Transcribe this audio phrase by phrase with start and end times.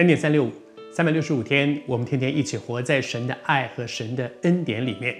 [0.00, 0.50] 恩典三六五，
[0.90, 5.14] 三百六十五天，我们天天一起活在神的爱和神的恩典里面。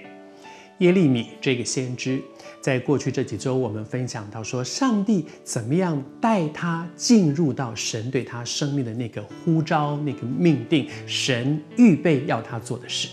[0.79, 2.19] 耶利米这个先知，
[2.59, 13.07] 在过去这几周，我们分享到说，上帝怎么样带他进入到神对他生命的那个呼召、那个命定，神预备要他做的事。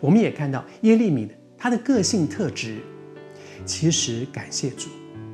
[0.00, 2.76] 我们也看到耶利米他的个性特质，
[3.64, 4.90] 其实感谢主。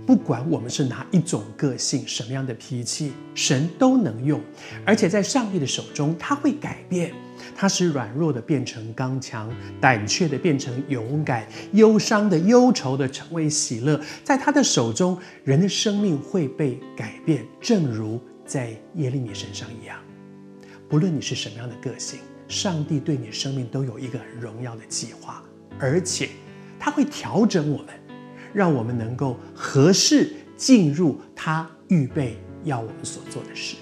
[0.06, 4.40] 不管我们是哪一种个性，什么样的脾气，神都能用，
[4.84, 7.12] 而且在上帝的手中，他会改变，
[7.56, 19.98] 他使软弱的变成刚强，胆怯的变成勇敢，忧伤的、忧愁的成为喜乐，在他的手中，人的生命会被改变，正如在耶利米身上一样。
[20.88, 25.42] 不论你是什么样的个性，上帝对你生命都有一个很荣耀的计划，
[25.80, 26.28] 而且
[26.78, 27.88] 他会调整我们。
[28.52, 33.76] 让我们能够合适进入他预备要我们所做的事。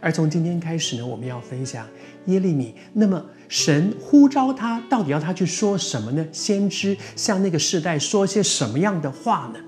[0.00, 1.86] 而从今天开始呢，我们要分享
[2.26, 2.74] 耶利米。
[2.92, 6.24] 那么神呼召他，到底要他去说什么呢？
[6.30, 9.60] 先知向那个世代说些什么样的话呢？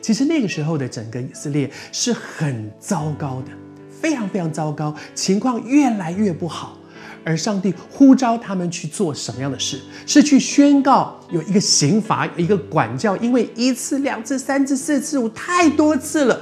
[0.00, 3.48] 其实那个时候的整个以色列是很糟糕的，
[3.90, 6.78] 非常非常糟糕，情况越来越不好。
[7.24, 9.80] 而上帝呼召他们去做什么样的事？
[10.06, 16.38] 是去宣告有一个刑罚，有一个管教，因为一次、两次、三次、四次、五太多次了，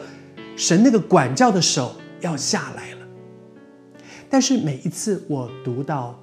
[0.56, 3.06] 神那个管教的手要下来了。
[4.28, 6.19] 但是每一次我读到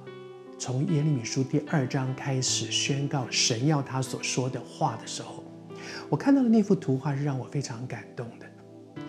[0.58, 5.42] 从耶利米书第二章开始宣告神要他所说的话的时候，
[6.10, 8.46] 我看到的那幅图画是让我非常感动的。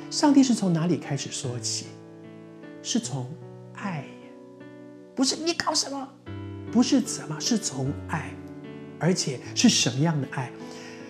[0.10, 1.88] 上帝是从哪里开始说起？
[2.82, 3.28] 是从。
[5.22, 6.10] 不是你搞什么，
[6.72, 8.34] 不是怎么，是从爱，
[8.98, 10.52] 而且是什么样的爱？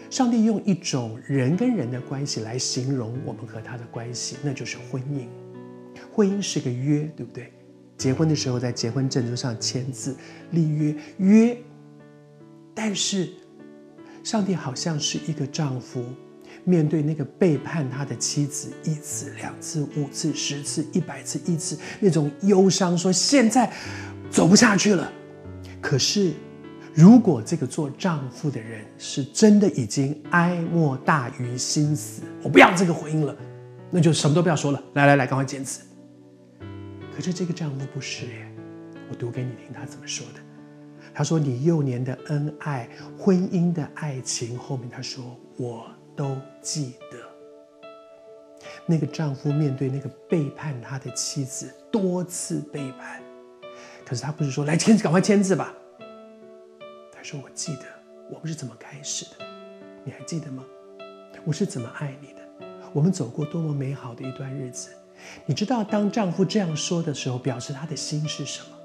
[0.10, 5.28] 上帝用一种人跟人的关系来形容我们和他的关系，那就是婚姻。
[6.12, 7.54] 婚姻是个约，对不对？
[7.98, 10.18] 结婚的时候在结婚证书上签字
[10.50, 11.58] 立约，约。
[12.76, 13.30] 但是，
[14.26, 16.04] 上帝好像是一个丈夫。
[16.64, 23.72] 面对那个背叛他的妻子一次、两次、五次、十次、一百次、一次，那种忧伤，说现在
[24.30, 25.12] 走不下去了。
[25.82, 26.34] 可是，
[26.94, 33.36] 如果这个做丈夫的人是真的已经哀莫大于心死，我不要这个婚姻了，
[33.90, 34.84] 那就什么都不要说了。
[34.94, 35.82] 来来来，赶快坚持。
[37.16, 38.48] 可是这个丈夫不是耶，
[39.10, 40.40] 我读给你听他怎么说的。
[41.14, 45.86] 他说：“你幼年的恩爱，婚姻的爱情，后面他说我。”
[46.16, 47.18] 都记得，
[48.86, 53.22] 那个丈夫面对那个背叛他的妻子多次背叛，
[54.06, 55.74] 可是他不是说来签字，赶快签字吧。
[57.12, 57.84] 他说：“我记得
[58.30, 59.46] 我们是怎么开始的，
[60.04, 60.64] 你还记得吗？
[61.46, 62.68] 我是怎么爱你的？
[62.94, 64.90] 我们走过多么美好的一段日子。
[65.46, 68.78] 你知道，当丈夫这样说的时候，表示他的心是什么？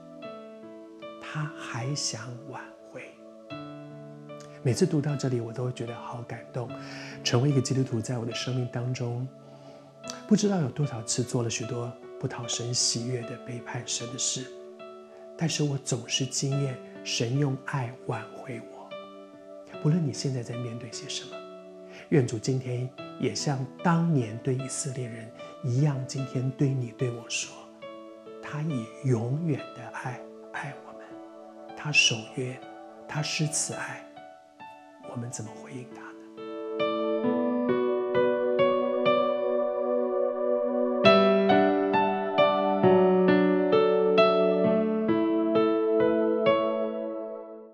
[1.20, 2.20] 他还想
[2.50, 2.62] 挽。
[4.66, 6.69] 每次读到这里，我都会觉得好感动。
[7.22, 9.25] 成为一个基督徒，在我的生命当中，
[10.27, 11.88] 不知道有多少次做了许多
[12.19, 14.44] 不讨神喜悦的背叛神的事，
[15.38, 18.91] 但是我总是经验神用爱挽回我。
[19.84, 21.37] 不论你现在在面对些什么，
[22.09, 22.91] 愿主今天
[23.21, 25.31] 也像当年对以色列人
[25.62, 27.55] 一样，今天对你对我说，
[28.43, 30.21] 他以永远的爱
[30.53, 31.06] 爱我们，
[31.76, 32.59] 他守约，
[33.06, 34.05] 他施慈爱。
[35.16, 36.06] 我们怎么回应他？